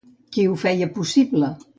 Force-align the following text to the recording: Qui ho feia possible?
Qui 0.37 0.45
ho 0.51 0.55
feia 0.63 0.87
possible? 0.95 1.51